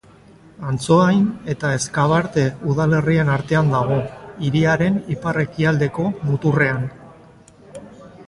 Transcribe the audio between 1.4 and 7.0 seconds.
eta Ezkabarte udalerrien artean dago, hiriaren ipar-ekialdeko muturrean.